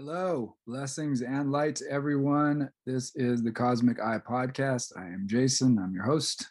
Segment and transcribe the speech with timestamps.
[0.00, 2.70] Hello, blessings and lights, everyone.
[2.86, 4.96] This is the Cosmic Eye Podcast.
[4.96, 6.46] I am Jason, I'm your host,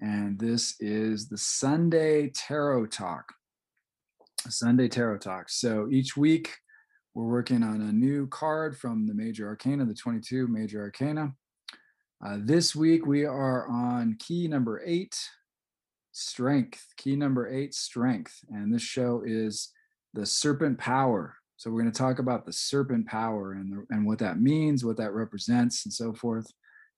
[0.00, 3.32] and this is the Sunday Tarot Talk.
[4.48, 5.48] Sunday Tarot Talk.
[5.48, 6.54] So each week
[7.14, 11.34] we're working on a new card from the Major Arcana, the 22 Major Arcana.
[12.24, 15.18] Uh, this week we are on key number eight,
[16.12, 16.86] Strength.
[16.96, 18.38] Key number eight, Strength.
[18.50, 19.70] And this show is
[20.14, 24.06] the Serpent Power so we're going to talk about the serpent power and, the, and
[24.06, 26.46] what that means, what that represents, and so forth,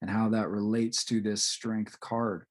[0.01, 2.45] and how that relates to this strength card.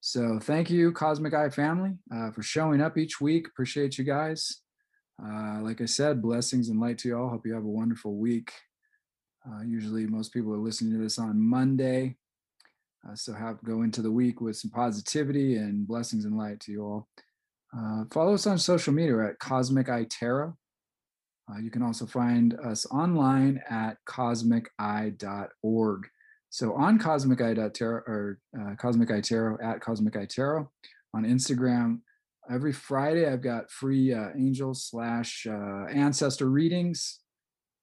[0.00, 3.48] So thank you, Cosmic Eye family, uh, for showing up each week.
[3.48, 4.62] Appreciate you guys.
[5.22, 7.28] Uh, like I said, blessings and light to you all.
[7.28, 8.52] Hope you have a wonderful week.
[9.46, 12.16] Uh, usually, most people are listening to this on Monday,
[13.06, 16.72] uh, so have go into the week with some positivity and blessings and light to
[16.72, 17.08] you all.
[17.76, 20.56] Uh, follow us on social media at Cosmic Eye Tarot.
[21.50, 26.08] Uh, you can also find us online at cosmiceye.org.
[26.50, 30.70] So on cosmiceye.tarot or uh, Cosmic Eye Tarot at Cosmic Eye Tarot
[31.14, 32.00] on Instagram,
[32.50, 37.20] every Friday I've got free uh, angel slash uh, ancestor readings.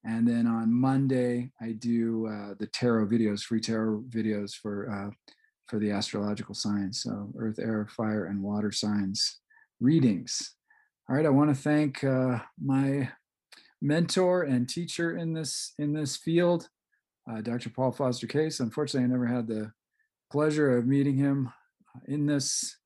[0.04, 5.10] And then on Monday, I do uh, the tarot videos, free tarot videos for uh,
[5.68, 9.42] for the astrological signs, so earth, air, fire, and water signs
[9.82, 10.56] readings.
[11.10, 13.10] All right, I want to thank uh, my
[13.82, 16.70] mentor and teacher in this in this field,
[17.30, 17.70] uh, Dr.
[17.70, 18.60] Paul Foster Case.
[18.60, 19.72] Unfortunately, I never had the
[20.32, 21.52] pleasure of meeting him
[21.96, 22.78] uh, in this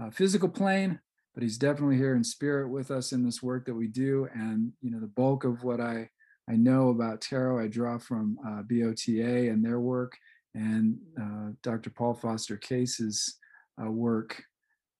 [0.00, 1.00] uh, physical plane,
[1.34, 4.28] but he's definitely here in spirit with us in this work that we do.
[4.34, 6.10] And you know, the bulk of what I
[6.50, 10.16] I know about tarot, I draw from uh, BOTA and their work,
[10.54, 11.90] and uh, Dr.
[11.90, 13.38] Paul Foster Case's
[13.82, 14.42] uh, work.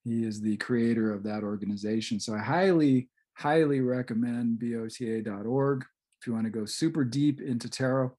[0.04, 2.18] He is the creator of that organization.
[2.18, 5.84] So I highly highly recommend bota.org
[6.20, 8.12] if you want to go super deep into tarot.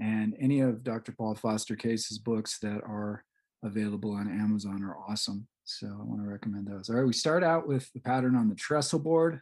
[0.00, 1.12] And any of Dr.
[1.12, 3.24] Paul Foster Case's books that are
[3.62, 5.46] available on Amazon are awesome.
[5.64, 6.90] So I want to recommend those.
[6.90, 9.40] All right, we start out with the pattern on the trestle board,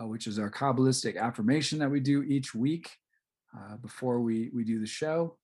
[0.00, 2.90] uh, which is our Kabbalistic affirmation that we do each week
[3.56, 5.38] uh, before we, we do the show.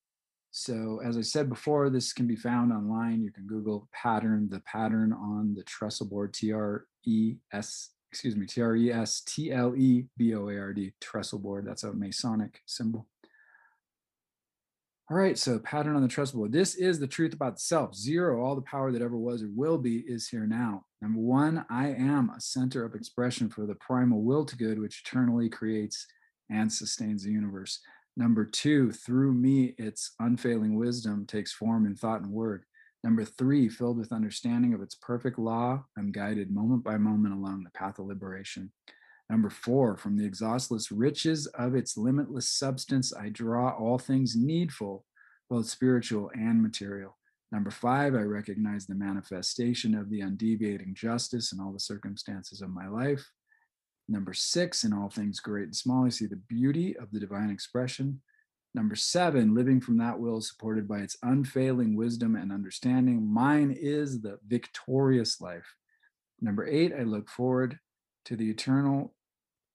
[0.54, 3.22] So as I said before, this can be found online.
[3.22, 11.38] You can Google pattern, the pattern on the trestle board, T-R-E-S, excuse me, T-R-E-S-T-L-E-B-O-A-R-D, trestle
[11.38, 11.66] board.
[11.66, 13.08] That's a Masonic symbol.
[15.10, 16.52] All right, so pattern on the trestle board.
[16.52, 17.94] This is the truth about self.
[17.94, 20.84] Zero, all the power that ever was or will be is here now.
[21.00, 25.02] Number one, I am a center of expression for the primal will to good, which
[25.06, 26.06] eternally creates
[26.50, 27.80] and sustains the universe.
[28.16, 32.64] Number two, through me, its unfailing wisdom takes form in thought and word.
[33.02, 37.64] Number three, filled with understanding of its perfect law, I'm guided moment by moment along
[37.64, 38.70] the path of liberation.
[39.30, 45.04] Number four, from the exhaustless riches of its limitless substance, I draw all things needful,
[45.48, 47.16] both spiritual and material.
[47.50, 52.70] Number five, I recognize the manifestation of the undeviating justice in all the circumstances of
[52.70, 53.26] my life.
[54.08, 57.50] Number six, in all things great and small, I see the beauty of the divine
[57.50, 58.20] expression.
[58.74, 63.26] Number seven, living from that will supported by its unfailing wisdom and understanding.
[63.26, 65.76] Mine is the victorious life.
[66.40, 67.78] Number eight, I look forward
[68.24, 69.14] to the eternal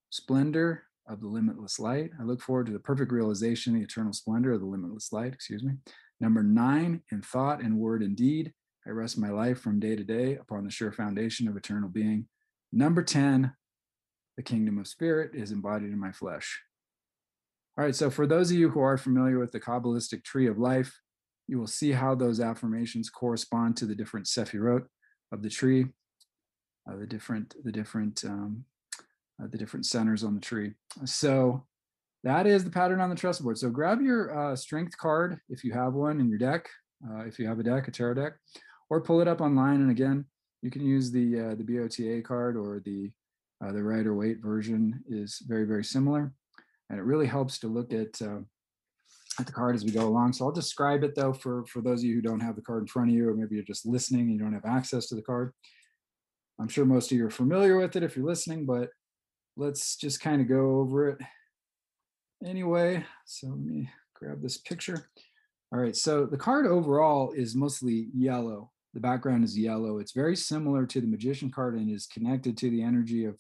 [0.09, 2.11] splendor of the limitless light.
[2.19, 5.63] I look forward to the perfect realization, the eternal splendor of the limitless light, excuse
[5.63, 5.73] me.
[6.19, 8.53] Number nine, in thought and word and deed,
[8.85, 12.27] I rest my life from day to day upon the sure foundation of eternal being.
[12.71, 13.53] Number 10,
[14.37, 16.61] the kingdom of spirit is embodied in my flesh.
[17.77, 20.57] All right, so for those of you who are familiar with the Kabbalistic tree of
[20.57, 20.99] life,
[21.47, 24.85] you will see how those affirmations correspond to the different sephirot
[25.31, 25.87] of the tree,
[26.89, 28.65] uh, the different the different um,
[29.41, 30.73] uh, the different centers on the tree.
[31.05, 31.65] So
[32.23, 33.57] that is the pattern on the trestle board.
[33.57, 36.67] So grab your uh, strength card if you have one in your deck,
[37.07, 38.33] uh, if you have a deck, a tarot deck,
[38.89, 39.81] or pull it up online.
[39.81, 40.25] And again,
[40.61, 43.11] you can use the uh, the BOTA card or the
[43.63, 46.31] uh, the Rider Waite version is very, very similar.
[46.89, 48.39] And it really helps to look at, uh,
[49.39, 50.33] at the card as we go along.
[50.33, 52.83] So I'll describe it though for, for those of you who don't have the card
[52.83, 55.15] in front of you, or maybe you're just listening and you don't have access to
[55.15, 55.53] the card.
[56.59, 58.89] I'm sure most of you are familiar with it if you're listening, but
[59.57, 61.19] let's just kind of go over it
[62.45, 63.05] anyway.
[63.25, 65.09] So let me grab this picture.
[65.71, 68.71] All right, so the card overall is mostly yellow.
[68.93, 69.97] The background is yellow.
[69.99, 73.37] It's very similar to the magician card and is connected to the energy of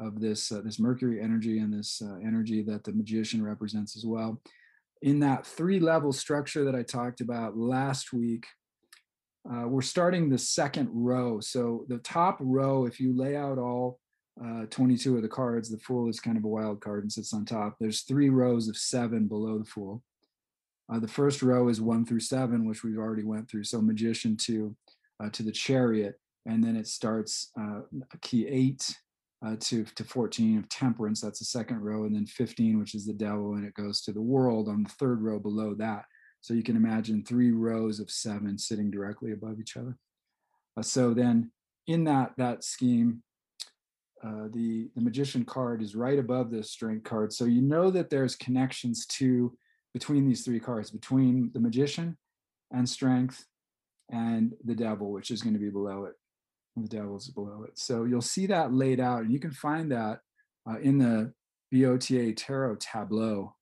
[0.00, 4.04] of this uh, this Mercury energy and this uh, energy that the magician represents as
[4.04, 4.40] well.
[5.02, 8.46] In that three level structure that I talked about last week,
[9.50, 11.40] uh, we're starting the second row.
[11.40, 13.98] So the top row, if you lay out all
[14.42, 15.68] uh, 22 of the cards.
[15.68, 17.76] The Fool is kind of a wild card and sits on top.
[17.78, 20.02] There's three rows of seven below the Fool.
[20.90, 23.64] Uh, the first row is one through seven, which we've already went through.
[23.64, 24.74] So Magician to
[25.22, 27.52] uh, to the Chariot, and then it starts
[28.22, 28.96] key eight
[29.44, 31.20] uh, to to 14 of Temperance.
[31.20, 34.12] That's the second row, and then 15, which is the Devil, and it goes to
[34.12, 36.04] the World on the third row below that.
[36.42, 39.96] So you can imagine three rows of seven sitting directly above each other.
[40.76, 41.50] Uh, so then
[41.86, 43.22] in that that scheme,
[44.22, 47.32] uh, the the magician card is right above the strength card.
[47.32, 49.56] So you know that there's connections to
[49.92, 52.16] between these three cards, between the magician
[52.70, 53.44] and strength
[54.10, 56.14] and the devil, which is going to be below it.
[56.76, 57.78] The devil's below it.
[57.78, 60.20] So you'll see that laid out, and you can find that
[60.68, 61.32] uh, in the
[61.72, 63.54] BOTA tarot tableau.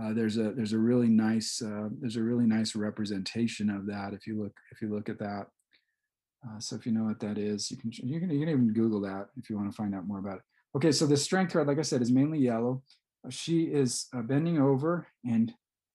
[0.00, 4.14] Uh, there's a there's a really nice uh, there's a really nice representation of that
[4.14, 5.46] if you look if you look at that.
[6.46, 8.72] Uh, so if you know what that is, you can you can you can even
[8.72, 10.42] Google that if you want to find out more about it.
[10.76, 12.82] Okay, so the strength card, like I said, is mainly yellow.
[13.28, 15.52] She is uh, bending over and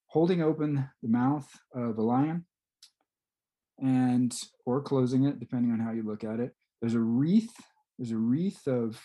[0.07, 2.45] holding open the mouth of a lion,
[3.79, 4.35] and
[4.65, 6.53] or closing it, depending on how you look at it.
[6.81, 7.53] There's a wreath.
[7.97, 9.01] There's a wreath of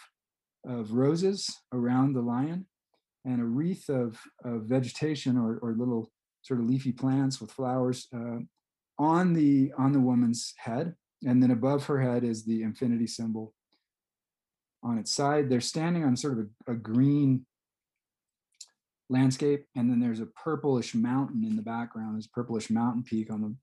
[0.66, 2.66] of roses around the lion,
[3.24, 6.10] and a wreath of, of vegetation or, or little
[6.42, 8.38] sort of leafy plants with flowers uh,
[8.98, 10.94] on the on the woman's head
[11.24, 13.52] and then above her head is the infinity symbol
[14.82, 15.48] on its side.
[15.48, 17.44] They're standing on sort of a, a green
[19.10, 22.14] landscape, and then there's a purplish mountain in the background.
[22.14, 23.54] There's a purplish mountain peak on the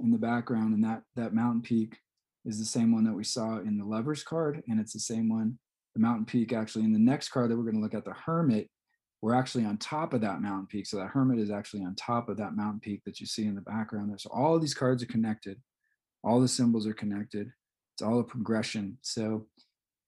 [0.00, 1.98] in the background, and that that mountain peak
[2.44, 5.28] is the same one that we saw in the lovers card, and it's the same
[5.28, 5.58] one.
[5.94, 8.12] The mountain peak actually in the next card that we're going to look at, the
[8.12, 8.70] hermit,
[9.20, 10.86] we're actually on top of that mountain peak.
[10.86, 13.56] So that hermit is actually on top of that mountain peak that you see in
[13.56, 14.18] the background there.
[14.18, 15.58] So all of these cards are connected
[16.24, 17.50] all the symbols are connected
[17.94, 19.46] it's all a progression so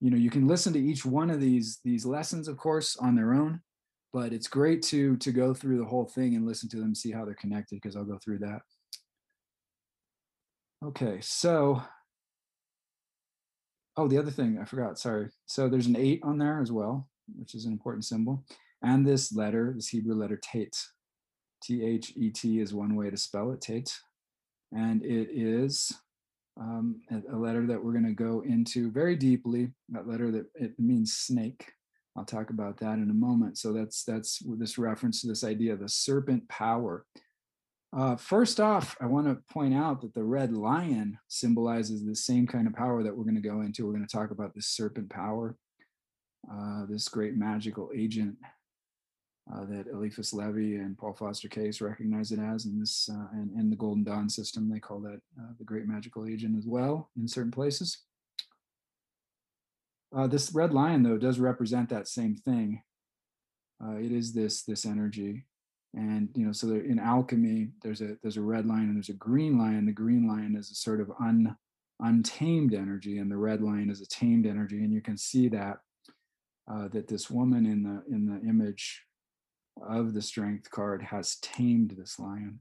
[0.01, 3.15] you know you can listen to each one of these these lessons of course on
[3.15, 3.61] their own
[4.13, 7.13] but it's great to to go through the whole thing and listen to them see
[7.13, 8.61] how they're connected because i'll go through that
[10.85, 11.82] okay so
[13.97, 17.09] oh the other thing i forgot sorry so there's an eight on there as well
[17.37, 18.44] which is an important symbol
[18.82, 20.77] and this letter this hebrew letter tate
[21.62, 23.99] t-h-e-t is one way to spell it tate
[24.73, 25.93] and it is
[26.61, 29.71] um, a, letter that we're going to go into very deeply.
[29.88, 31.73] That letter that it means snake.
[32.17, 33.56] I'll talk about that in a moment.
[33.56, 37.06] So that's that's this reference to this idea of the serpent power.
[37.97, 42.47] Uh, first off, I want to point out that the red lion symbolizes the same
[42.47, 43.85] kind of power that we're going to go into.
[43.85, 45.57] We're going to talk about this serpent power,
[46.51, 48.37] uh, this great magical agent
[49.53, 53.51] uh, that Eliphas Levi and Paul Foster Case recognize it as, and this uh, and
[53.59, 57.11] in the Golden Dawn system they call that uh, the Great Magical Agent as well
[57.17, 58.05] in certain places.
[60.15, 62.83] Uh, this red lion though does represent that same thing.
[63.83, 65.47] Uh, it is this this energy,
[65.95, 69.09] and you know so there, in alchemy there's a there's a red lion and there's
[69.09, 69.87] a green lion.
[69.87, 71.57] The green lion is a sort of un
[72.01, 75.79] untamed energy, and the red lion is a tamed energy, and you can see that.
[76.71, 79.03] Uh, that this woman in the in the image
[79.89, 82.61] of the strength card has tamed this lion.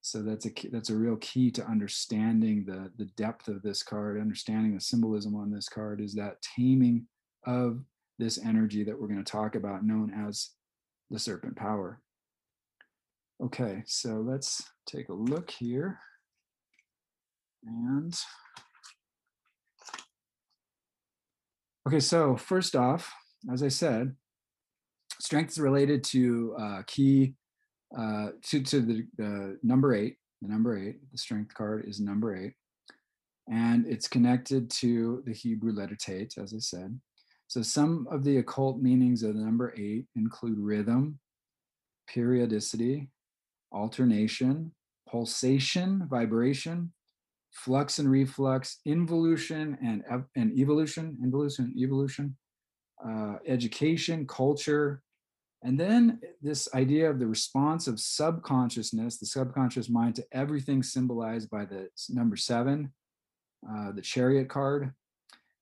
[0.00, 3.82] So that's a key, that's a real key to understanding the the depth of this
[3.82, 7.06] card, understanding the symbolism on this card is that taming
[7.44, 7.84] of
[8.18, 10.50] this energy that we're going to talk about known as
[11.10, 12.00] the serpent power.
[13.40, 16.00] Okay, so let's take a look here.
[17.64, 18.12] And
[21.86, 23.12] okay, so first off,
[23.52, 24.16] as I said,
[25.20, 27.34] strength is related to uh, key
[27.96, 30.16] uh, to to the uh, number eight.
[30.42, 32.54] The number eight, the strength card is number eight,
[33.48, 36.98] and it's connected to the Hebrew letter Tet, as I said.
[37.46, 41.18] So some of the occult meanings of the number eight include rhythm,
[42.08, 43.10] periodicity,
[43.72, 44.72] alternation,
[45.08, 46.92] pulsation, vibration,
[47.52, 50.02] flux and reflux, involution and,
[50.36, 52.36] and evolution, involution, evolution,
[53.04, 55.02] uh, education, culture,
[55.62, 61.50] and then this idea of the response of subconsciousness, the subconscious mind to everything symbolized
[61.50, 62.92] by the number seven,
[63.68, 64.92] uh, the chariot card.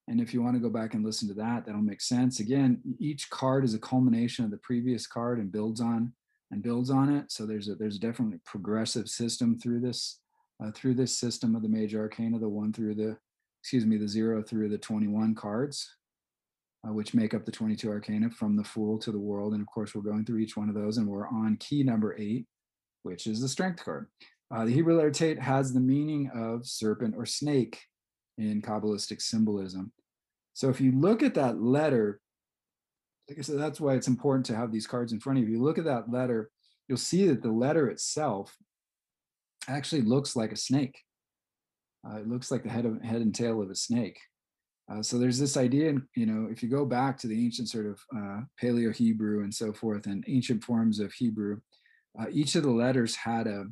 [0.08, 2.40] And if you want to go back and listen to that, that'll make sense.
[2.40, 6.12] Again, each card is a culmination of the previous card and builds on
[6.50, 7.30] and builds on it.
[7.30, 10.20] So there's a there's definitely a progressive system through this
[10.62, 13.16] uh, through this system of the major arcana, the one through the
[13.62, 15.96] excuse me, the zero through the 21 cards
[16.86, 19.52] uh, which make up the 22 arcana from the Fool to the World.
[19.52, 22.14] And of course, we're going through each one of those, and we're on key number
[22.18, 22.46] eight,
[23.02, 24.06] which is the Strength card.
[24.54, 27.80] Uh, the Hebrew letter Tet has the meaning of serpent or snake
[28.38, 29.92] in Kabbalistic symbolism.
[30.54, 32.20] So if you look at that letter,
[33.28, 35.48] like I said, that's why it's important to have these cards in front of you.
[35.48, 36.50] If you look at that letter,
[36.88, 38.56] you'll see that the letter itself
[39.68, 40.98] actually looks like a snake.
[42.08, 44.18] Uh, it looks like the head of head and tail of a snake.
[44.90, 47.68] Uh, so there's this idea, and you know, if you go back to the ancient
[47.68, 51.58] sort of uh, Paleo Hebrew and so forth, and ancient forms of Hebrew,
[52.20, 53.64] uh, each of the letters had a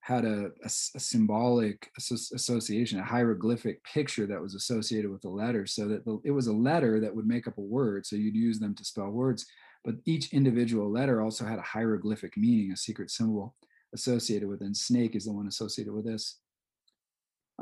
[0.00, 5.66] had a, a, a symbolic association, a hieroglyphic picture that was associated with the letter,
[5.66, 8.06] so that the, it was a letter that would make up a word.
[8.06, 9.46] So you'd use them to spell words,
[9.84, 13.54] but each individual letter also had a hieroglyphic meaning, a secret symbol
[13.94, 14.62] associated with.
[14.62, 14.66] It.
[14.66, 16.38] And snake is the one associated with this.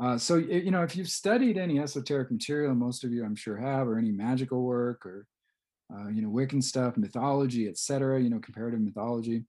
[0.01, 3.57] Uh, so you know, if you've studied any esoteric material, most of you I'm sure
[3.57, 5.27] have, or any magical work, or
[5.93, 8.21] uh, you know, Wiccan stuff, mythology, etc.
[8.21, 9.43] You know, comparative mythology,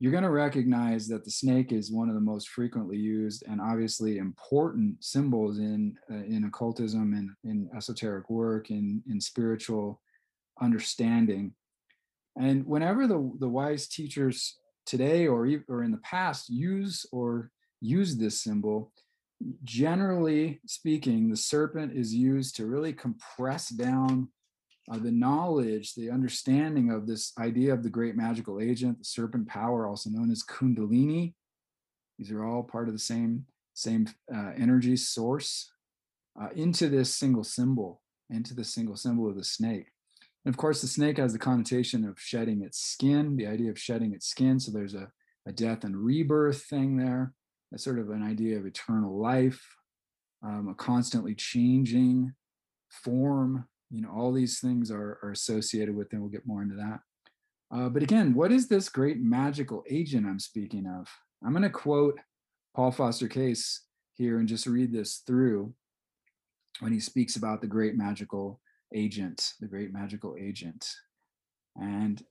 [0.00, 3.60] you're going to recognize that the snake is one of the most frequently used and
[3.60, 10.00] obviously important symbols in uh, in occultism and in esoteric work, in in spiritual
[10.60, 11.52] understanding.
[12.40, 17.50] And whenever the the wise teachers today or or in the past use or
[17.82, 18.92] use this symbol
[19.64, 24.28] generally speaking, the serpent is used to really compress down
[24.90, 29.48] uh, the knowledge, the understanding of this idea of the great magical agent, the serpent
[29.48, 31.34] power, also known as Kundalini.
[32.18, 35.70] These are all part of the same same uh, energy source
[36.40, 39.86] uh, into this single symbol, into the single symbol of the snake.
[40.44, 43.78] And of course, the snake has the connotation of shedding its skin, the idea of
[43.78, 44.60] shedding its skin.
[44.60, 45.10] So there's a,
[45.46, 47.32] a death and rebirth thing there
[47.72, 49.76] a sort of an idea of eternal life,
[50.42, 52.32] um, a constantly changing
[52.90, 53.66] form.
[53.90, 57.00] You know, all these things are, are associated with, and we'll get more into that.
[57.72, 61.08] Uh, but again, what is this great magical agent I'm speaking of?
[61.44, 62.18] I'm going to quote
[62.74, 63.82] Paul Foster Case
[64.14, 65.72] here and just read this through
[66.80, 68.60] when he speaks about the great magical
[68.94, 70.88] agent, the great magical agent.
[71.76, 72.22] And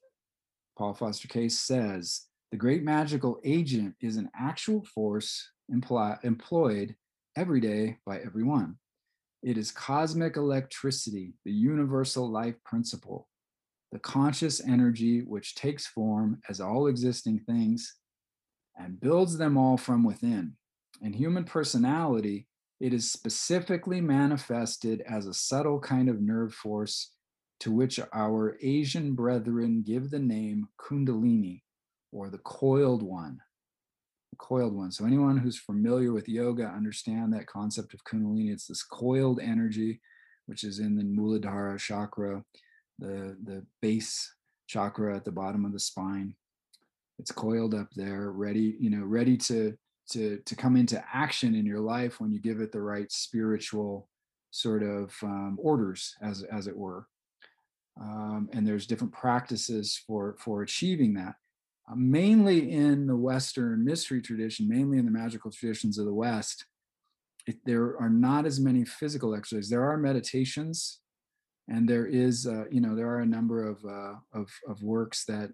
[0.78, 6.96] Paul Foster Case says, the great magical agent is an actual force employed
[7.36, 8.78] every day by everyone.
[9.42, 13.28] It is cosmic electricity, the universal life principle,
[13.92, 17.96] the conscious energy which takes form as all existing things
[18.78, 20.56] and builds them all from within.
[21.02, 22.48] In human personality,
[22.80, 27.14] it is specifically manifested as a subtle kind of nerve force
[27.62, 31.62] to which our Asian brethren give the name Kundalini,
[32.12, 33.40] or the coiled one.
[34.40, 34.92] Coiled one.
[34.92, 38.52] So anyone who's familiar with yoga understand that concept of kundalini.
[38.52, 40.02] It's this coiled energy,
[40.48, 42.44] which is in the Muladhara chakra,
[42.98, 44.34] the, the base
[44.68, 46.36] chakra at the bottom of the spine.
[47.20, 49.78] It's coiled up there, ready, you know, ready to
[50.12, 54.08] to to come into action in your life when you give it the right spiritual
[54.52, 57.08] sort of um, orders, as as it were.
[58.02, 61.36] Um, and there's different practices for for achieving that
[61.90, 66.66] uh, mainly in the Western mystery tradition, mainly in the magical traditions of the West,
[67.48, 69.70] it, there are not as many physical exercises.
[69.70, 71.00] There are meditations,
[71.68, 75.26] and there is, uh, you know, there are a number of, uh, of, of works
[75.26, 75.52] that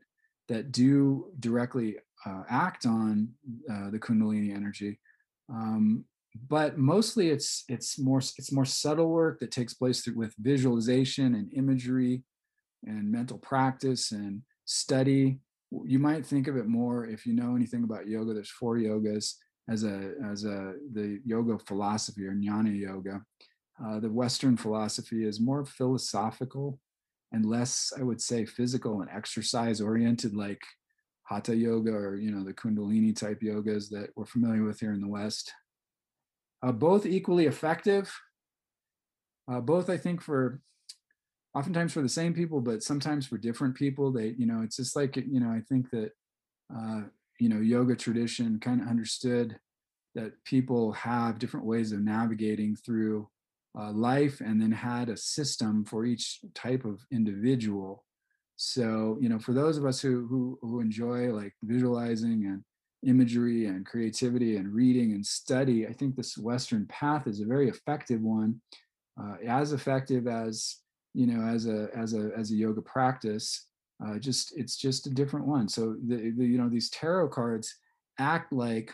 [0.48, 3.30] that do directly uh, act on
[3.72, 5.00] uh, the Kundalini energy.
[5.52, 6.06] Um,
[6.50, 11.36] but mostly, it's it's more it's more subtle work that takes place through, with visualization
[11.36, 12.24] and imagery,
[12.84, 15.40] and mental practice and study
[15.86, 18.34] you might think of it more if you know anything about yoga.
[18.34, 19.34] There's four yogas
[19.70, 23.22] as a as a the yoga philosophy or jnana yoga.
[23.84, 26.80] Uh, the Western philosophy is more philosophical
[27.34, 30.62] and less, I would say, physical and exercise oriented, like
[31.24, 35.02] hatha yoga or you know the kundalini type yogas that we're familiar with here in
[35.02, 35.52] the West.
[36.64, 38.14] Uh, both equally effective.
[39.52, 40.62] Uh, both, I think, for
[41.56, 44.12] oftentimes for the same people, but sometimes for different people.
[44.12, 46.12] They, you know, it's just like, you know, I think that,
[46.76, 47.04] uh,
[47.40, 49.58] you know, yoga tradition kind of understood
[50.16, 53.28] that people have different ways of navigating through
[53.78, 58.06] uh, life and then had a system for each type of individual.
[58.58, 62.64] So, you know, for those of us who, who, who enjoy like visualizing and
[63.06, 67.68] imagery and creativity and reading and study, I think this Western path is a very
[67.68, 68.62] effective one,
[69.22, 70.78] uh, as effective as
[71.16, 73.68] you know as a as a as a yoga practice
[74.06, 75.70] uh, just it's just a different one.
[75.70, 77.74] So the, the you know these tarot cards
[78.20, 78.94] act like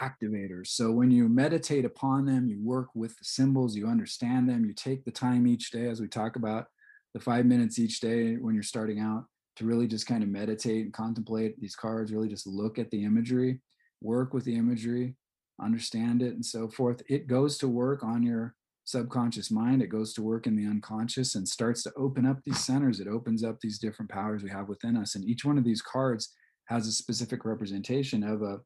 [0.00, 0.68] activators.
[0.68, 4.72] So when you meditate upon them you work with the symbols you understand them you
[4.72, 6.66] take the time each day as we talk about
[7.12, 10.84] the five minutes each day when you're starting out to really just kind of meditate
[10.84, 13.60] and contemplate these cards really just look at the imagery
[14.00, 15.14] work with the imagery
[15.60, 17.02] understand it and so forth.
[17.08, 19.82] It goes to work on your subconscious mind.
[19.82, 23.00] It goes to work in the unconscious and starts to open up these centers.
[23.00, 25.14] It opens up these different powers we have within us.
[25.14, 26.32] And each one of these cards
[26.66, 28.58] has a specific representation of a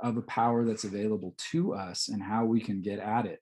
[0.00, 3.40] of a power that's available to us and how we can get at it.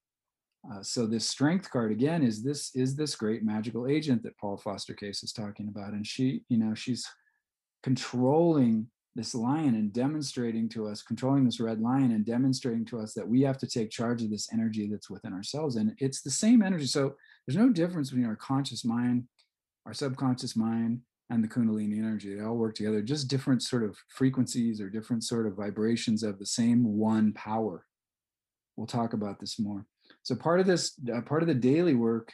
[0.72, 4.56] Uh, so this strength card again is this is this great magical agent that Paul
[4.56, 7.06] Foster Case is talking about, and she, you know, she's
[7.82, 13.14] controlling this lion and demonstrating to us, controlling this red lion and demonstrating to us
[13.14, 15.76] that we have to take charge of this energy that's within ourselves.
[15.76, 16.86] And it's the same energy.
[16.86, 19.24] So there's no difference between our conscious mind,
[19.86, 22.34] our subconscious mind, and the Kundalini energy.
[22.34, 26.38] They all work together, just different sort of frequencies or different sort of vibrations of
[26.38, 27.84] the same one power.
[28.76, 29.86] We'll talk about this more.
[30.22, 32.32] So part of this, uh, part of the daily work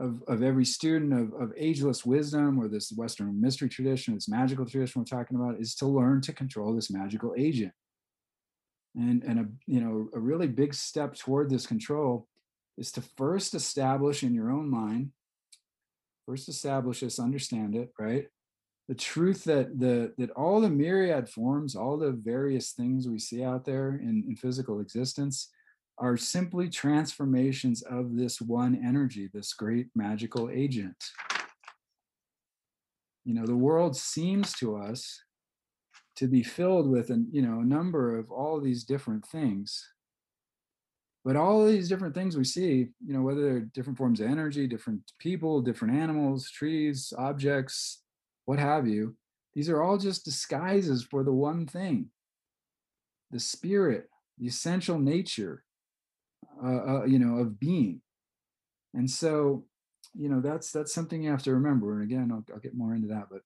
[0.00, 4.64] of, of every student of, of ageless wisdom or this Western mystery tradition, this magical
[4.64, 7.72] tradition we're talking about, is to learn to control this magical agent.
[8.96, 12.26] And, and a you know a really big step toward this control
[12.76, 15.12] is to first establish in your own mind,
[16.26, 18.26] first establish this, understand it, right?
[18.88, 23.44] The truth that the that all the myriad forms, all the various things we see
[23.44, 25.50] out there in, in physical existence
[26.00, 30.96] are simply transformations of this one energy, this great magical agent.
[33.24, 35.22] You know, the world seems to us
[36.16, 39.86] to be filled with a you know a number of all these different things.
[41.22, 44.66] But all these different things we see, you know, whether they're different forms of energy,
[44.66, 48.02] different people, different animals, trees, objects,
[48.46, 49.14] what have you,
[49.52, 52.06] these are all just disguises for the one thing
[53.30, 55.62] the spirit, the essential nature,
[56.62, 58.00] uh, uh, you know of being.
[58.94, 59.64] And so
[60.14, 62.96] you know that's that's something you have to remember and again I'll, I'll get more
[62.96, 63.42] into that but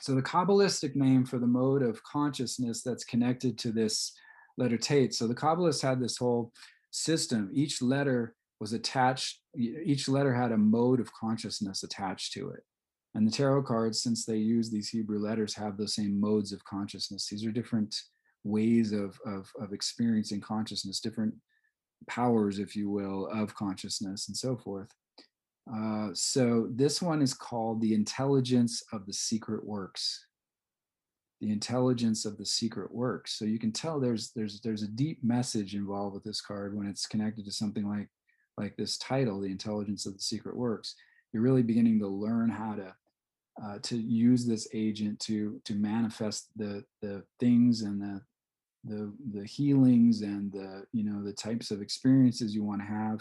[0.00, 4.14] so the kabbalistic name for the mode of consciousness that's connected to this
[4.56, 6.54] letter tate so the kabbalists had this whole
[6.90, 12.60] system each letter was attached each letter had a mode of consciousness attached to it.
[13.14, 16.64] And the tarot cards since they use these hebrew letters have those same modes of
[16.64, 17.26] consciousness.
[17.28, 17.94] These are different
[18.44, 21.34] ways of of, of experiencing consciousness different
[22.06, 24.92] powers, if you will, of consciousness and so forth.
[25.72, 30.24] Uh, so this one is called the intelligence of the secret works.
[31.40, 33.38] The intelligence of the secret works.
[33.38, 36.88] So you can tell there's there's there's a deep message involved with this card when
[36.88, 38.08] it's connected to something like
[38.56, 40.94] like this title, the intelligence of the secret works.
[41.32, 42.94] You're really beginning to learn how to
[43.62, 48.20] uh, to use this agent to to manifest the the things and the
[48.84, 53.20] the the healings and the you know the types of experiences you want to have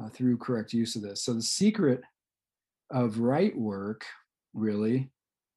[0.00, 1.24] uh, through correct use of this.
[1.24, 2.02] So the secret
[2.90, 4.04] of right work
[4.52, 5.08] really you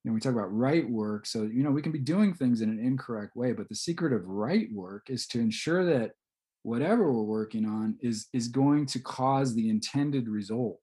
[0.04, 2.70] know we talk about right work so you know we can be doing things in
[2.70, 6.12] an incorrect way but the secret of right work is to ensure that
[6.64, 10.80] whatever we're working on is is going to cause the intended result.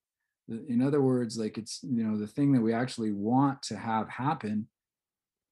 [0.47, 4.07] In other words like it's you know the thing that we actually want to have
[4.09, 4.67] happen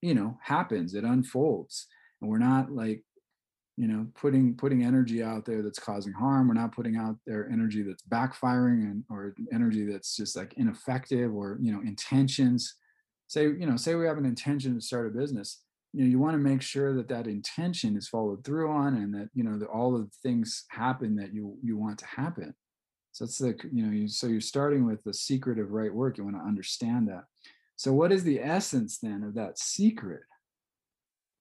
[0.01, 1.87] you know happens it unfolds
[2.21, 3.03] and we're not like
[3.77, 7.49] you know putting putting energy out there that's causing harm we're not putting out there
[7.49, 12.75] energy that's backfiring and or energy that's just like ineffective or you know intentions.
[13.27, 15.61] Say you know say we have an intention to start a business
[15.93, 19.13] you know you want to make sure that that intention is followed through on and
[19.13, 22.53] that you know that all the things happen that you you want to happen.
[23.11, 26.17] So it's like you know you so you're starting with the secret of right work
[26.17, 27.23] you want to understand that.
[27.75, 30.21] So what is the essence then of that secret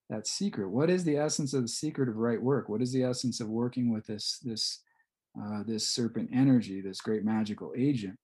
[0.09, 0.71] that secret?
[0.71, 2.69] What is the essence of the secret of right work?
[2.69, 4.81] What is the essence of working with this this
[5.41, 8.17] uh, this serpent energy this great magical agent?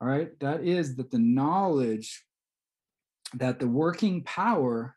[0.00, 2.24] All right that is that the knowledge
[3.34, 4.94] that the working power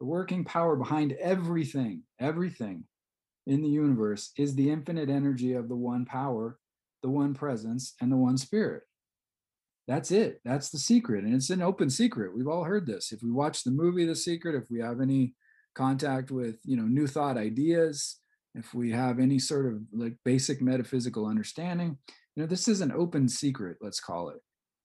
[0.00, 2.84] the working power behind everything everything
[3.46, 6.58] in the universe is the infinite energy of the one power
[7.02, 8.82] the one presence and the one spirit
[9.86, 10.40] that's it.
[10.44, 12.34] That's the secret and it's an open secret.
[12.34, 13.12] We've all heard this.
[13.12, 15.34] If we watch the movie the secret if we have any
[15.74, 18.18] contact with you know new thought ideas
[18.54, 21.98] if we have any sort of like basic metaphysical understanding
[22.36, 24.38] you know this is an open secret let's call it.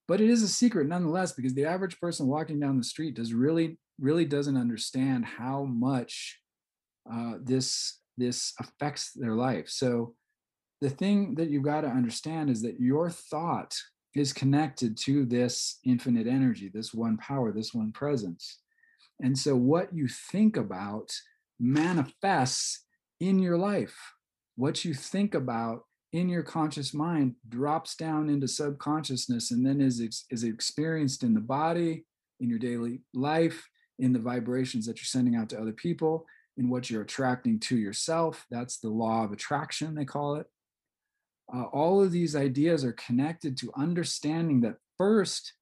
[0.07, 3.33] But it is a secret nonetheless because the average person walking down the street does
[3.33, 6.39] really really doesn't understand how much
[7.11, 9.69] uh, this this affects their life.
[9.69, 10.13] So
[10.81, 13.75] the thing that you've got to understand is that your thought
[14.15, 18.59] is connected to this infinite energy, this one power, this one presence.
[19.21, 21.11] And so what you think about
[21.59, 22.85] manifests
[23.19, 23.95] in your life.
[24.55, 30.25] What you think about in your conscious mind drops down into subconsciousness and then is,
[30.29, 32.05] is experienced in the body,
[32.39, 33.69] in your daily life,
[33.99, 36.25] in the vibrations that you're sending out to other people,
[36.57, 38.45] in what you're attracting to yourself.
[38.49, 40.47] That's the law of attraction, they call it.
[41.53, 45.53] Uh, all of these ideas are connected to understanding that first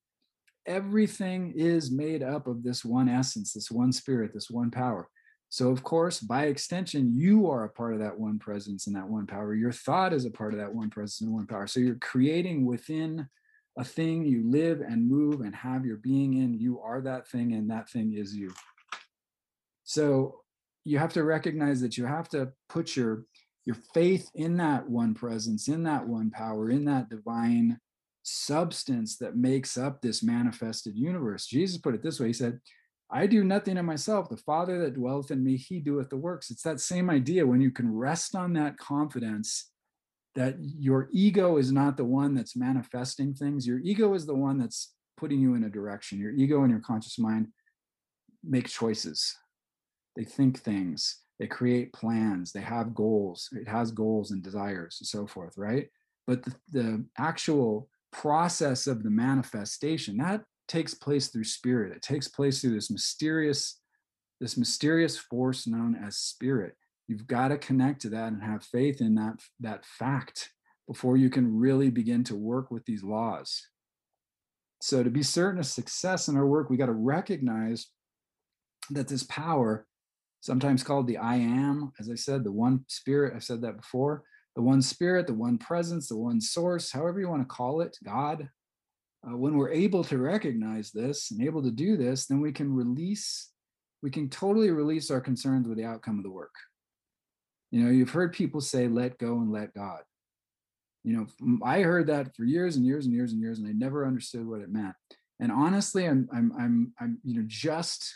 [0.65, 5.09] everything is made up of this one essence this one spirit this one power.
[5.49, 9.07] So of course by extension you are a part of that one presence and that
[9.07, 9.55] one power.
[9.55, 11.67] Your thought is a part of that one presence and one power.
[11.67, 13.27] So you're creating within
[13.77, 14.25] a thing.
[14.25, 16.59] You live and move and have your being in.
[16.59, 18.51] You are that thing and that thing is you.
[19.83, 20.41] So
[20.83, 23.25] you have to recognize that you have to put your
[23.67, 27.77] your faith in that one presence, in that one power, in that divine
[28.23, 31.45] substance that makes up this manifested universe.
[31.45, 32.61] Jesus put it this way He said,
[33.11, 34.29] I do nothing of myself.
[34.29, 36.49] The Father that dwelleth in me, he doeth the works.
[36.49, 39.69] It's that same idea when you can rest on that confidence
[40.35, 43.67] that your ego is not the one that's manifesting things.
[43.67, 46.19] Your ego is the one that's putting you in a direction.
[46.19, 47.47] Your ego and your conscious mind
[48.45, 49.35] make choices,
[50.15, 55.07] they think things, they create plans they have goals it has goals and desires and
[55.07, 55.87] so forth right?
[56.25, 62.27] But the, the actual process of the manifestation that takes place through spirit it takes
[62.27, 63.79] place through this mysterious
[64.39, 66.75] this mysterious force known as spirit.
[67.07, 70.49] You've got to connect to that and have faith in that that fact
[70.87, 73.67] before you can really begin to work with these laws.
[74.81, 77.87] So to be certain of success in our work we got to recognize
[78.91, 79.86] that this power
[80.47, 83.33] sometimes called the I am, as I said, the one spirit.
[83.35, 84.23] I've said that before.
[84.55, 87.97] The one spirit, the one presence, the one source, however you want to call it,
[88.01, 88.47] God.
[89.27, 92.73] Uh, when we're able to recognize this and able to do this, then we can
[92.73, 93.49] release,
[94.01, 96.55] we can totally release our concerns with the outcome of the work.
[97.71, 99.99] You know, you've heard people say, let go and let God.
[101.03, 103.73] You know, I heard that for years and years and years and years, and I
[103.73, 104.95] never understood what it meant.
[105.41, 108.15] And honestly, I'm, I'm, I'm, I'm, you know, just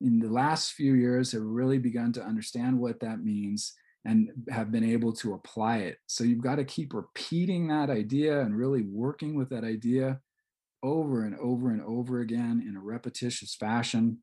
[0.00, 4.70] in the last few years have really begun to understand what that means and have
[4.70, 5.98] been able to apply it.
[6.06, 10.20] So you've got to keep repeating that idea and really working with that idea
[10.82, 14.18] over and over and over again in a repetitious fashion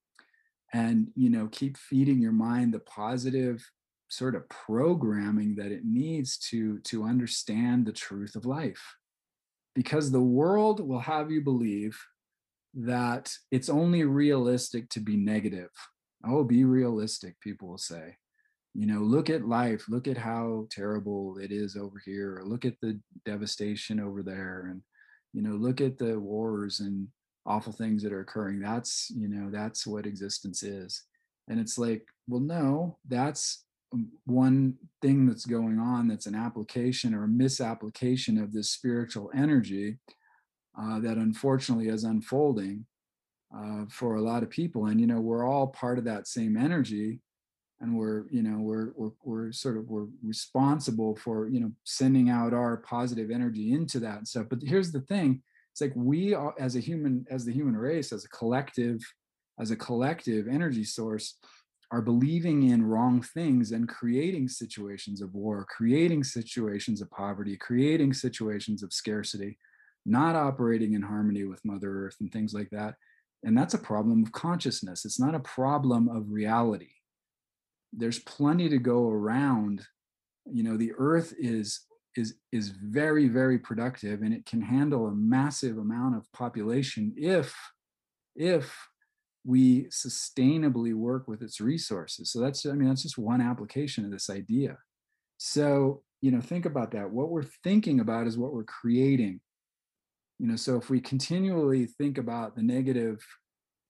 [0.74, 3.70] and you know keep feeding your mind the positive
[4.08, 8.96] sort of programming that it needs to to understand the truth of life
[9.74, 12.00] because the world will have you believe
[12.76, 15.70] that it's only realistic to be negative.
[16.28, 18.18] Oh, be realistic, people will say.
[18.74, 22.66] You know, look at life, look at how terrible it is over here, or look
[22.66, 24.82] at the devastation over there, and,
[25.34, 27.08] you know, look at the wars and
[27.46, 28.60] awful things that are occurring.
[28.60, 31.04] That's, you know, that's what existence is.
[31.48, 33.64] And it's like, well, no, that's
[34.26, 40.00] one thing that's going on that's an application or a misapplication of this spiritual energy
[40.80, 42.86] uh, that unfortunately is unfolding
[43.56, 44.88] uh, for a lot of people.
[44.88, 47.20] And you know, we're all part of that same energy,
[47.80, 52.30] and we're you know we're we're we're sort of we're responsible for you know sending
[52.30, 54.48] out our positive energy into that and stuff.
[54.50, 58.12] But here's the thing: it's like we are, as a human, as the human race,
[58.12, 59.00] as a collective,
[59.60, 61.38] as a collective energy source
[61.92, 68.12] are believing in wrong things and creating situations of war, creating situations of poverty, creating
[68.12, 69.58] situations of scarcity
[70.06, 72.96] not operating in harmony with Mother Earth and things like that.
[73.44, 75.06] And that's a problem of consciousness.
[75.06, 76.92] It's not a problem of reality.
[77.94, 79.86] There's plenty to go around.
[80.46, 81.82] You know, the earth is
[82.16, 87.56] is is very very productive and it can handle a massive amount of population if
[88.36, 88.76] if
[89.44, 94.12] we sustainably work with its resources so that's i mean that's just one application of
[94.12, 94.78] this idea
[95.38, 99.40] so you know think about that what we're thinking about is what we're creating
[100.40, 103.26] you know so if we continually think about the negative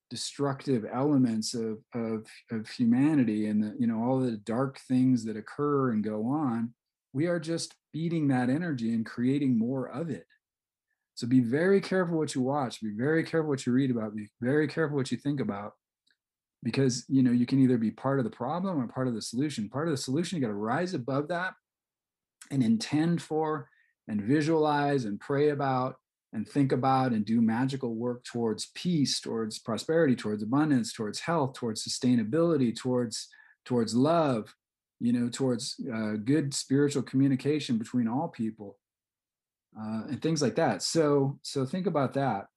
[0.10, 5.38] destructive elements of of of humanity and the you know all the dark things that
[5.38, 6.73] occur and go on
[7.15, 10.25] we are just feeding that energy and creating more of it.
[11.13, 14.27] So be very careful what you watch be very careful what you read about be
[14.41, 15.71] very careful what you think about
[16.62, 19.21] because you know you can either be part of the problem or part of the
[19.21, 19.69] solution.
[19.69, 21.53] Part of the solution you got to rise above that
[22.51, 23.69] and intend for
[24.10, 25.95] and visualize and pray about
[26.36, 31.54] and think about and do magical work towards peace towards prosperity towards abundance towards health
[31.54, 33.28] towards sustainability towards
[33.65, 34.54] towards love
[35.00, 38.78] you know towards uh, good spiritual communication between all people
[39.80, 40.82] uh, and things like that.
[40.82, 42.48] So so think about that.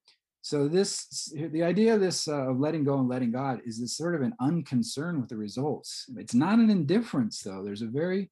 [0.43, 3.97] So this the idea of this uh, of letting go and letting god is this
[3.97, 6.07] sort of an unconcern with the results.
[6.17, 7.63] It's not an indifference though.
[7.65, 8.31] There's a very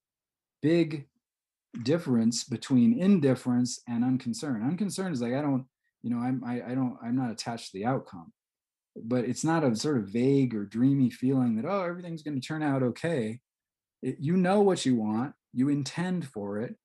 [0.61, 1.07] big
[1.83, 4.63] difference between indifference and unconcern.
[4.63, 5.65] Unconcern is like I don't,
[6.01, 8.33] you know, I'm I, I don't I'm not attached to the outcome,
[8.95, 12.45] but it's not a sort of vague or dreamy feeling that oh everything's going to
[12.47, 13.39] turn out okay.
[14.01, 16.75] It, you know what you want, you intend for it,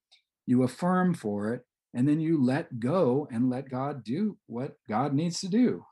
[0.47, 1.63] you affirm for it,
[1.95, 5.85] and then you let go and let God do what God needs to do.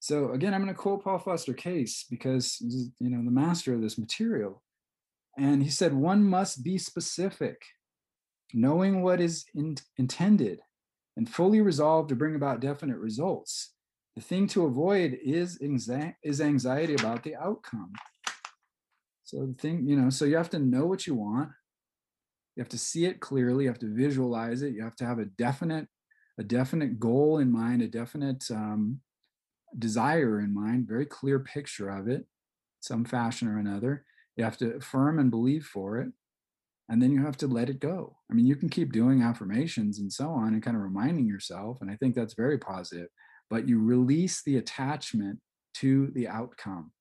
[0.00, 2.58] So again, I'm going to quote Paul Foster Case because
[3.00, 4.62] you know the master of this material.
[5.36, 7.62] And he said, one must be specific,
[8.52, 10.60] knowing what is in, intended
[11.16, 13.72] and fully resolved to bring about definite results.
[14.16, 17.92] The thing to avoid is, is anxiety about the outcome.
[19.24, 21.50] So the thing, you know, so you have to know what you want.
[22.56, 23.64] You have to see it clearly.
[23.64, 24.74] You have to visualize it.
[24.74, 25.86] You have to have a definite,
[26.38, 29.00] a definite goal in mind, a definite um,
[29.78, 32.24] desire in mind, very clear picture of it,
[32.80, 34.04] some fashion or another.
[34.36, 36.08] You have to affirm and believe for it.
[36.88, 38.16] And then you have to let it go.
[38.30, 41.78] I mean, you can keep doing affirmations and so on and kind of reminding yourself.
[41.80, 43.08] And I think that's very positive
[43.50, 45.38] but you release the attachment
[45.74, 46.92] to the outcome.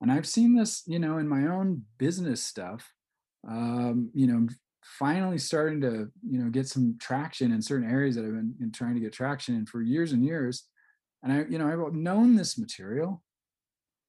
[0.00, 2.92] And I've seen this, you know, in my own business stuff.
[3.48, 4.48] Um, you know,
[4.82, 8.72] finally starting to, you know, get some traction in certain areas that I've been, been
[8.72, 10.64] trying to get traction in for years and years.
[11.22, 13.22] And I, you know, I've known this material.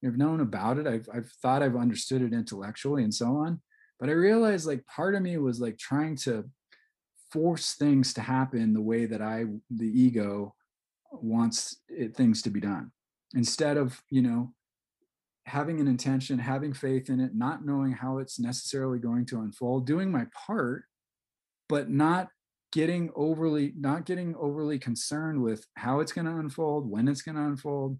[0.05, 0.87] I've known about it.
[0.87, 3.61] I've, I've thought I've understood it intellectually and so on.
[3.99, 6.45] But I realized like part of me was like trying to
[7.31, 10.55] force things to happen the way that I, the ego,
[11.11, 12.91] wants it, things to be done.
[13.33, 14.53] Instead of you know
[15.45, 19.85] having an intention having faith in it not knowing how it's necessarily going to unfold
[19.85, 20.85] doing my part
[21.69, 22.29] but not
[22.71, 27.35] getting overly not getting overly concerned with how it's going to unfold when it's going
[27.35, 27.97] to unfold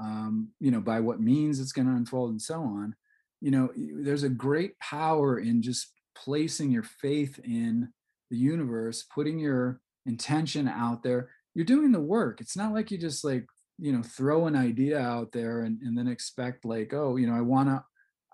[0.00, 2.94] um, you know by what means it's going to unfold and so on
[3.40, 7.88] you know there's a great power in just placing your faith in
[8.30, 12.40] the universe putting your intention out there you're doing the work.
[12.40, 13.44] It's not like you just like,
[13.78, 17.34] you know, throw an idea out there and, and then expect like, oh, you know,
[17.34, 17.82] I want to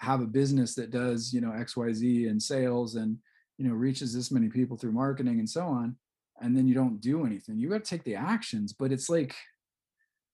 [0.01, 3.17] have a business that does, you know, XYZ and sales and,
[3.57, 5.97] you know, reaches this many people through marketing and so on.
[6.43, 7.59] And then you don't do anything.
[7.59, 9.35] You got to take the actions, but it's like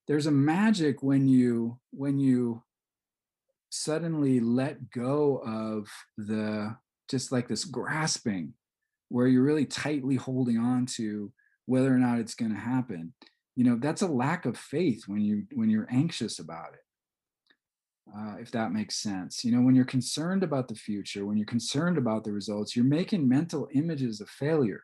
[0.08, 2.60] there's a magic when you when you
[3.70, 6.76] suddenly let go of the
[7.08, 8.52] just like this grasping
[9.08, 11.32] where you're really tightly holding on to
[11.66, 13.12] whether or not it's going to happen.
[13.56, 16.80] You know that's a lack of faith when you when you're anxious about it.
[18.16, 19.44] Uh, if that makes sense.
[19.44, 22.84] You know when you're concerned about the future when you're concerned about the results you're
[22.84, 24.82] making mental images of failure.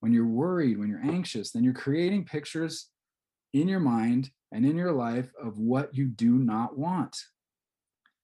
[0.00, 2.88] When you're worried when you're anxious then you're creating pictures
[3.52, 7.16] in your mind and in your life of what you do not want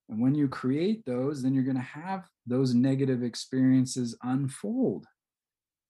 [0.08, 5.06] and when you create those then you're going to have those negative experiences unfold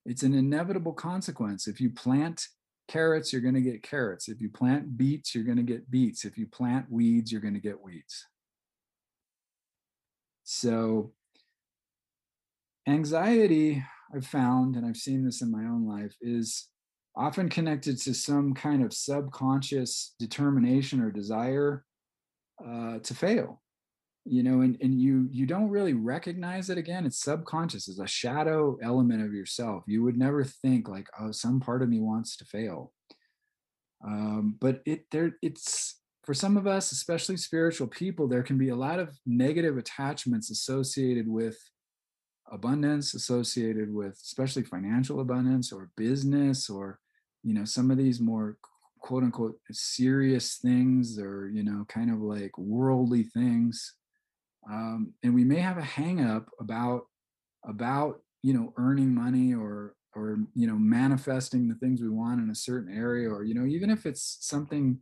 [0.09, 1.69] it's an inevitable consequence.
[1.69, 2.47] If you plant
[2.89, 4.29] carrots, you're going to get carrots.
[4.29, 6.25] If you plant beets, you're going to get beets.
[6.25, 8.25] If you plant weeds, you're going to get weeds.
[10.45, 11.13] So,
[12.89, 16.69] anxiety, I've found, and I've seen this in my own life, is
[17.15, 21.85] often connected to some kind of subconscious determination or desire
[22.67, 23.61] uh, to fail
[24.31, 28.07] you know and, and you you don't really recognize it again it's subconscious it's a
[28.07, 32.37] shadow element of yourself you would never think like oh some part of me wants
[32.37, 32.93] to fail.
[34.05, 38.69] Um, but it there it's for some of us especially spiritual people there can be
[38.69, 41.59] a lot of negative attachments associated with
[42.53, 47.01] abundance associated with especially financial abundance or business or
[47.43, 48.57] you know some of these more
[49.01, 53.95] quote unquote serious things or you know kind of like worldly things
[54.71, 57.07] um, and we may have a hang up about
[57.65, 62.51] about you know earning money or or you know manifesting the things we want in
[62.51, 64.99] a certain area or you know even if it's something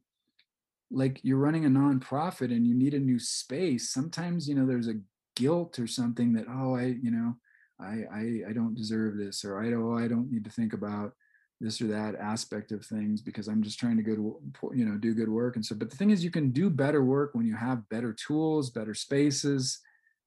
[0.90, 4.88] like you're running a nonprofit and you need a new space sometimes you know there's
[4.88, 5.00] a
[5.35, 7.35] guilt or something that oh i you know
[7.81, 10.72] i i, I don't deserve this or i don't oh, i don't need to think
[10.72, 11.12] about
[11.61, 14.40] this or that aspect of things because I'm just trying to go to
[14.75, 15.57] you know do good work.
[15.57, 18.12] And so but the thing is you can do better work when you have better
[18.12, 19.81] tools better spaces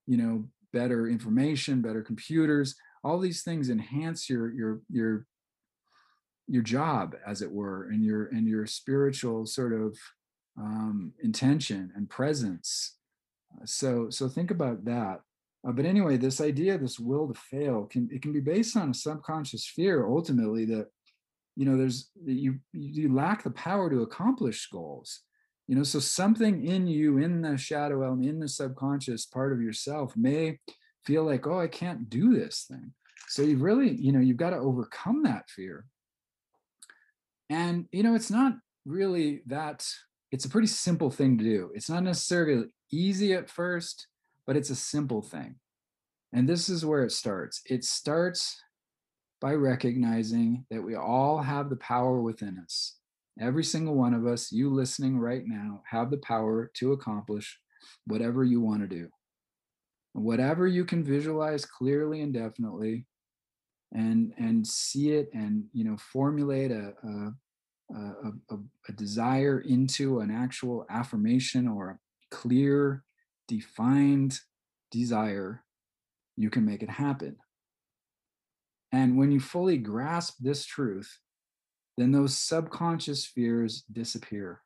[0.08, 2.76] you know better information better computers.
[3.04, 5.26] All these things enhance your your your
[6.48, 9.98] your job as it were and your and your spiritual sort of
[10.58, 12.98] um, intention and presence.
[13.56, 15.22] Uh, so so think about that.
[15.68, 18.92] Uh, but anyway this idea this will to fail can it can be based on
[18.92, 20.88] a subconscious fear ultimately that
[21.60, 25.24] you know there's you you lack the power to accomplish goals.
[25.68, 29.62] You know so something in you in the shadow element in the subconscious part of
[29.62, 30.60] yourself may
[31.06, 32.94] feel like oh i can't do this thing.
[33.28, 35.84] So you've really you know you've got to overcome that fear.
[37.50, 38.54] And you know it's not
[38.86, 39.86] really that
[40.32, 41.72] it's a pretty simple thing to do.
[41.76, 44.08] It's not necessarily easy at first
[44.48, 45.58] but it's a simple thing.
[46.32, 47.62] And this is where it starts.
[47.68, 48.60] It starts
[49.42, 52.98] by recognizing that we all have the power within us.
[53.40, 57.58] Every single one of us, you listening right now, have the power to accomplish
[58.06, 59.10] whatever you want to do.
[60.14, 63.06] Whatever you can visualize clearly and definitely
[63.94, 67.34] and and see it and you know formulate a, a
[67.92, 72.00] a, a, a, desire into an actual affirmation or a
[72.30, 73.04] clear,
[73.48, 74.40] defined
[74.92, 75.64] desire,
[76.38, 77.38] you can make it happen.
[78.92, 81.20] And when you fully grasp this truth,
[81.98, 84.62] then those subconscious fears disappear.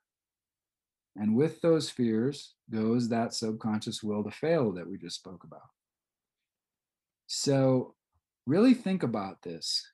[1.15, 5.69] And with those fears goes that subconscious will to fail that we just spoke about.
[7.27, 7.95] So,
[8.45, 9.85] really think about this.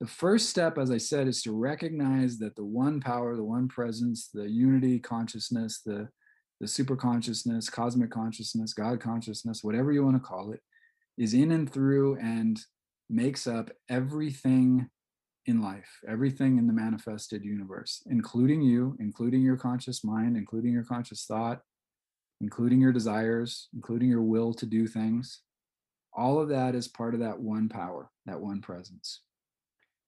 [0.00, 3.68] The first step, as I said, is to recognize that the one power, the one
[3.68, 6.08] presence, the unity consciousness, the,
[6.60, 10.60] the super consciousness, cosmic consciousness, God consciousness, whatever you want to call it,
[11.18, 12.58] is in and through and
[13.12, 14.88] makes up everything
[15.46, 20.84] in life, everything in the manifested universe, including you, including your conscious mind, including your
[20.84, 21.60] conscious thought,
[22.40, 25.42] including your desires, including your will to do things.
[26.14, 29.22] All of that is part of that one power, that one presence.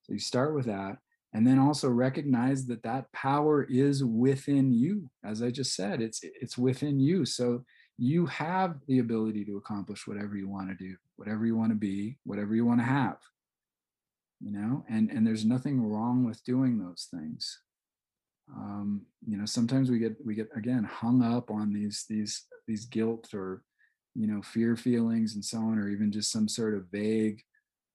[0.02, 0.98] So you start with that.
[1.32, 5.10] And then also recognize that that power is within you.
[5.24, 7.24] As I just said, it's it's within you.
[7.24, 7.64] So
[7.96, 11.76] you have the ability to accomplish whatever you want to do whatever you want to
[11.76, 13.18] be whatever you want to have
[14.44, 17.60] you know and and there's nothing wrong with doing those things.
[18.54, 22.84] Um you know sometimes we get we get again hung up on these these these
[22.84, 23.62] guilt or
[24.14, 27.42] you know fear feelings and so on or even just some sort of vague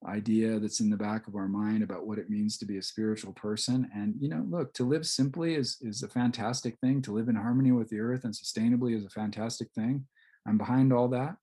[0.06, 2.82] idea that's in the back of our mind about what it means to be a
[2.82, 3.90] spiritual person.
[3.94, 7.02] And you know look to live simply is is a fantastic thing.
[7.02, 10.06] To live in harmony with the earth and sustainably is a fantastic thing.
[10.46, 11.36] I'm behind all that.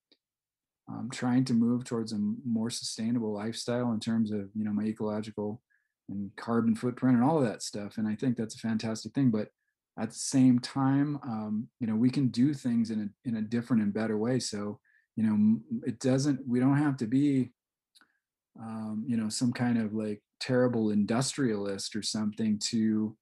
[0.89, 4.83] I'm trying to move towards a more sustainable lifestyle in terms of you know my
[4.83, 5.61] ecological
[6.09, 7.97] and carbon footprint and all of that stuff.
[7.97, 9.29] And i think that's a fantastic thing.
[9.29, 9.49] But
[9.99, 13.41] at the same time um, you know we can do things in a in a
[13.41, 14.39] different and better way.
[14.39, 14.79] So
[15.15, 17.51] you know it doesn't we don't have to be
[18.59, 23.15] um, you know some kind of like terrible industrialist or something to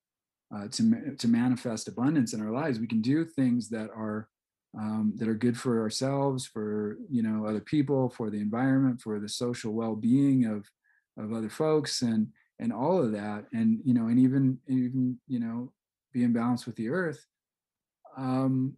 [0.56, 2.80] uh, to to manifest abundance in our lives.
[2.80, 4.30] We can do things that are
[4.78, 9.20] um, that are good for ourselves for you know other people for the environment for
[9.20, 10.70] the social well-being of
[11.18, 12.28] of other folks and
[12.60, 13.46] and all of that.
[13.54, 15.72] And you know and even even you know
[16.14, 17.26] be in balance with the earth
[18.18, 18.78] um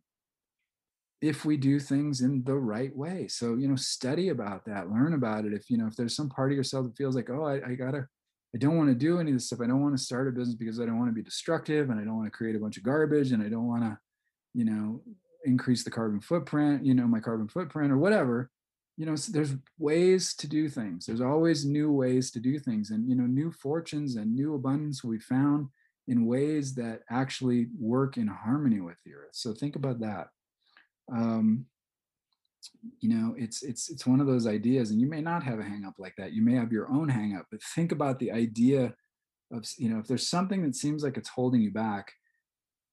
[1.22, 3.28] if we do things in the right way.
[3.28, 5.54] So, you know, study about that, learn about it.
[5.54, 7.76] If, you know, if there's some part of yourself that feels like, oh, I, I
[7.76, 8.08] gotta,
[8.56, 9.62] I don't want to do any of this stuff.
[9.62, 12.00] I don't want to start a business because I don't want to be destructive and
[12.00, 13.98] I don't want to create a bunch of garbage and I don't want to,
[14.54, 15.02] you know,
[15.46, 18.52] increase the carbon footprint, you know, my carbon footprint or whatever.
[18.96, 21.06] You know, so there's ways to do things.
[21.06, 22.90] There's always new ways to do things.
[22.90, 25.68] And, you know, new fortunes and new abundance we found
[26.08, 29.34] in ways that actually work in harmony with the earth.
[29.34, 30.30] So think about that
[31.14, 31.66] um,
[33.00, 35.64] you know it's it's it's one of those ideas and you may not have a
[35.64, 38.32] hang up like that you may have your own hang up but think about the
[38.32, 38.94] idea
[39.52, 42.14] of you know if there's something that seems like it's holding you back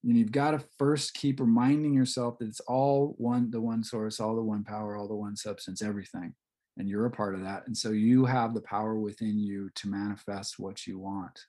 [0.02, 4.20] know, you've got to first keep reminding yourself that it's all one the one source
[4.20, 6.34] all the one power all the one substance everything
[6.76, 9.88] and you're a part of that and so you have the power within you to
[9.88, 11.40] manifest what you want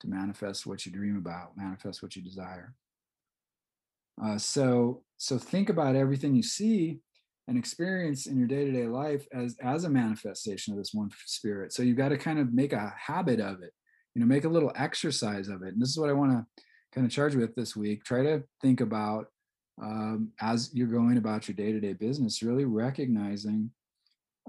[0.00, 2.74] to manifest what you dream about manifest what you desire
[4.22, 7.00] uh, so so think about everything you see
[7.48, 11.72] and experience in your day-to-day life as as a manifestation of this one spirit.
[11.72, 13.72] So you've got to kind of make a habit of it,
[14.14, 15.74] you know, make a little exercise of it.
[15.74, 16.46] And this is what I want to
[16.92, 18.04] kind of charge with this week.
[18.04, 19.26] Try to think about
[19.82, 23.70] um, as you're going about your day-to-day business, really recognizing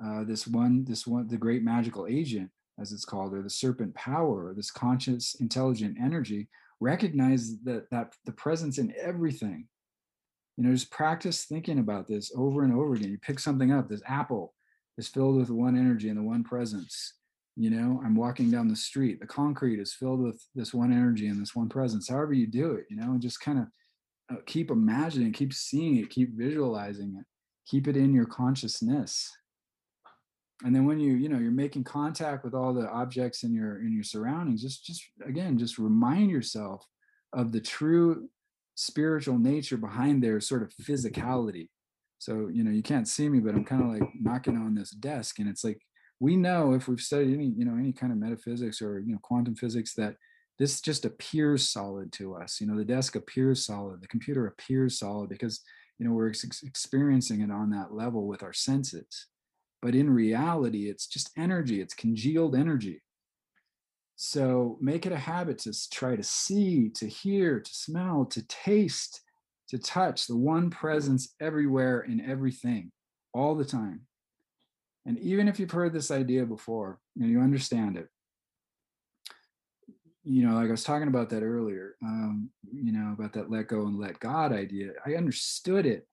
[0.04, 2.50] uh, this one, this one, the great magical agent,
[2.80, 6.48] as it's called, or the serpent power, or this conscious, intelligent energy
[6.80, 9.68] recognize that that the presence in everything.
[10.58, 13.12] You know just practice thinking about this over and over again.
[13.12, 14.54] You pick something up this apple
[14.98, 17.14] is filled with one energy and the one presence.
[17.58, 21.28] You know i'm walking down the street the concrete is filled with this one energy
[21.28, 22.10] and this one presence.
[22.10, 23.68] However you do it you know and just kind of
[24.32, 27.26] uh, keep imagining keep seeing it keep visualizing it
[27.66, 29.32] keep it in your consciousness
[30.66, 33.80] and then when you you know you're making contact with all the objects in your
[33.80, 36.86] in your surroundings just just again just remind yourself
[37.32, 38.28] of the true
[38.74, 41.70] spiritual nature behind their sort of physicality.
[42.18, 44.90] So you know you can't see me but i'm kind of like knocking on this
[44.90, 45.80] desk and it's like
[46.20, 49.20] we know if we've studied any you know any kind of metaphysics or you know
[49.22, 50.16] quantum physics that
[50.58, 52.62] this just appears solid to us.
[52.62, 55.62] You know the desk appears solid the computer appears solid because
[56.00, 59.28] you know we're ex- experiencing it on that level with our senses
[59.86, 63.04] but in reality, it's just energy, it's congealed energy.
[64.16, 69.22] So make it a habit to try to see, to hear, to smell, to taste,
[69.68, 72.92] to touch the one presence everywhere in everything,
[73.32, 74.08] all the time.
[75.06, 78.08] And even if you've heard this idea before and you understand it,
[80.24, 83.68] you know, like I was talking about that earlier, um, you know, about that let
[83.68, 84.94] go and let God idea.
[85.06, 86.08] I understood it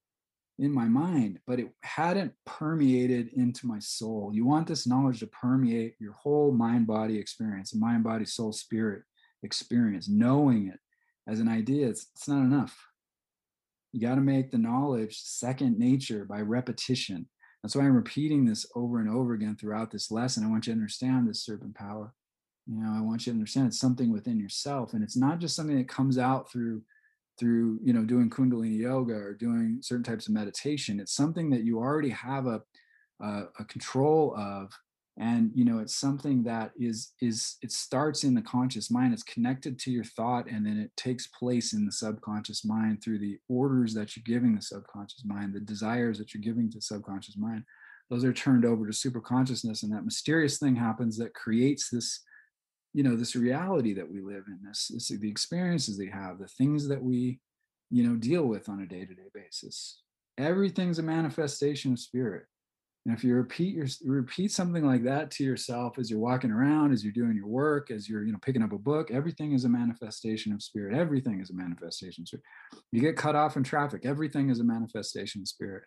[0.58, 4.30] in my mind, but it hadn't permeated into my soul.
[4.32, 9.02] You want this knowledge to permeate your whole mind body experience, mind body soul spirit
[9.42, 10.78] experience, knowing it
[11.28, 12.76] as an idea, it's, it's not enough.
[13.92, 17.28] You got to make the knowledge second nature by repetition.
[17.62, 20.44] That's why I'm repeating this over and over again throughout this lesson.
[20.44, 22.12] I want you to understand this serpent power.
[22.66, 25.54] You know, I want you to understand it's something within yourself, and it's not just
[25.56, 26.82] something that comes out through
[27.42, 31.64] through you know doing kundalini yoga or doing certain types of meditation it's something that
[31.64, 32.62] you already have a
[33.22, 34.72] a, a control of.
[35.18, 39.22] And you know it's something that is is it starts in the conscious mind it's
[39.22, 43.38] connected to your thought and then it takes place in the subconscious mind through the
[43.46, 47.62] orders that you're giving the subconscious mind the desires that you're giving to subconscious mind.
[48.08, 52.20] Those are turned over to super consciousness and that mysterious thing happens that creates this
[52.94, 56.48] you know this reality that we live in this, this the experiences they have the
[56.48, 57.40] things that we
[57.90, 60.00] you know deal with on a day-to-day basis.
[60.38, 62.44] Everything's a manifestation of spirit.
[63.04, 66.92] And if you repeat your repeat something like that to yourself as you're walking around
[66.92, 69.64] as you're doing your work as you're you know picking up a book everything is
[69.64, 70.96] a manifestation of spirit.
[70.96, 72.44] Everything is a manifestation of spirit.
[72.92, 74.06] You get cut off in traffic.
[74.06, 75.82] Everything is a manifestation of spirit.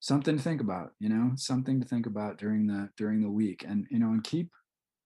[0.00, 3.64] Something to think about you know something to think about during the during the week.
[3.66, 4.50] And you know and keep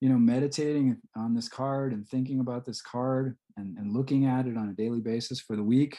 [0.00, 4.46] you know, meditating on this card and thinking about this card and, and looking at
[4.46, 5.98] it on a daily basis for the week,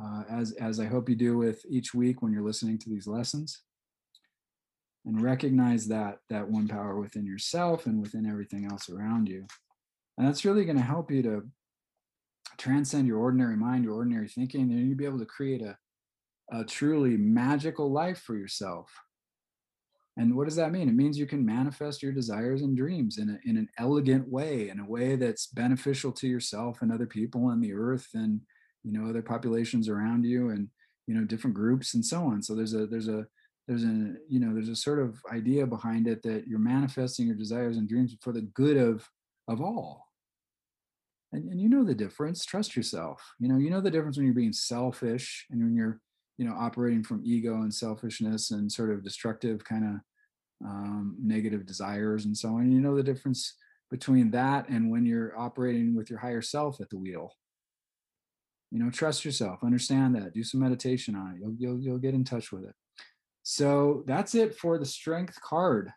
[0.00, 3.06] uh, as, as I hope you do with each week when you're listening to these
[3.06, 3.62] lessons.
[5.04, 9.46] And recognize that that one power within yourself and within everything else around you.
[10.16, 11.42] And that's really going to help you to
[12.56, 15.76] transcend your ordinary mind, your ordinary thinking, and you'll be able to create a,
[16.52, 18.92] a truly magical life for yourself
[20.16, 20.88] and what does that mean?
[20.88, 24.68] It means you can manifest your desires and dreams in, a, in an elegant way,
[24.68, 28.40] in a way that's beneficial to yourself and other people on the earth and
[28.84, 30.68] you know other populations around you and
[31.06, 32.42] you know different groups and so on.
[32.42, 33.26] So there's a there's a
[33.66, 37.36] there's a you know there's a sort of idea behind it that you're manifesting your
[37.36, 39.08] desires and dreams for the good of
[39.48, 40.08] of all.
[41.32, 42.44] And, and you know the difference.
[42.44, 43.22] Trust yourself.
[43.38, 46.00] You know you know the difference when you're being selfish and when you're
[46.38, 51.66] you know operating from ego and selfishness and sort of destructive kind of um, negative
[51.66, 53.56] desires and so on you know the difference
[53.92, 57.36] between that and when you're operating with your higher self at the wheel.
[58.70, 62.14] You know trust yourself understand that do some meditation on it you'll, you'll, you'll get
[62.14, 62.74] in touch with it.
[63.42, 65.90] So that's it for the strength card.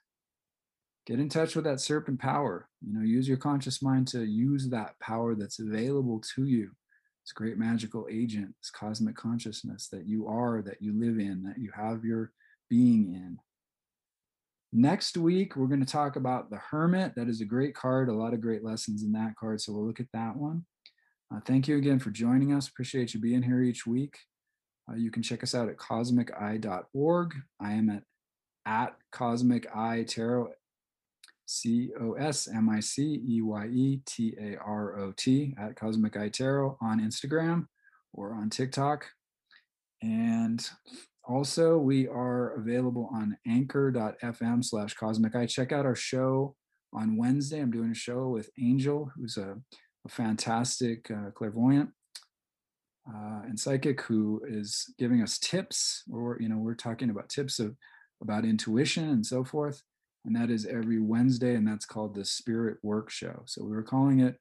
[1.07, 4.67] Get in touch with that serpent power you know use your conscious mind to use
[4.69, 6.71] that power that's available to you
[7.25, 11.57] this great magical agent, this cosmic consciousness that you are, that you live in, that
[11.57, 12.31] you have your
[12.69, 13.39] being in.
[14.71, 17.13] Next week, we're going to talk about the Hermit.
[17.15, 19.59] That is a great card, a lot of great lessons in that card.
[19.61, 20.65] So we'll look at that one.
[21.33, 22.67] Uh, thank you again for joining us.
[22.67, 24.17] Appreciate you being here each week.
[24.89, 27.35] Uh, you can check us out at cosmiceye.org.
[27.59, 28.03] I am at
[28.65, 29.67] at Cosmic
[30.07, 30.49] Tarot
[31.45, 35.75] C O S M I C E Y E T A R O T at
[35.75, 37.67] Cosmic Tarot on Instagram
[38.13, 39.05] or on TikTok.
[40.01, 40.67] And
[41.27, 45.45] also, we are available on anchor.fm slash cosmic eye.
[45.45, 46.55] Check out our show
[46.93, 47.59] on Wednesday.
[47.59, 49.55] I'm doing a show with Angel, who's a,
[50.05, 51.89] a fantastic uh, clairvoyant
[53.09, 56.03] uh, and psychic who is giving us tips.
[56.11, 57.75] Or, you know, we're talking about tips of
[58.21, 59.81] about intuition and so forth
[60.25, 63.43] and that is every Wednesday, and that's called the Spirit Work Show.
[63.45, 64.39] So we were calling it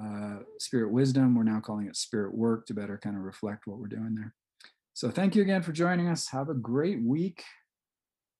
[0.00, 1.34] uh, Spirit Wisdom.
[1.34, 4.34] We're now calling it Spirit Work to better kind of reflect what we're doing there.
[4.94, 6.28] So thank you again for joining us.
[6.28, 7.42] Have a great week.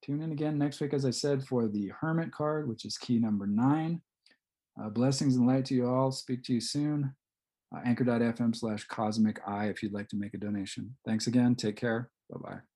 [0.05, 3.19] Tune in again next week, as I said, for the Hermit card, which is key
[3.19, 4.03] number nine.
[4.81, 6.11] Uh, blessings and light to you all.
[6.11, 7.15] Speak to you soon.
[7.75, 10.97] Uh, anchor.fm slash cosmic eye if you'd like to make a donation.
[11.07, 11.55] Thanks again.
[11.55, 12.11] Take care.
[12.31, 12.72] Bye bye.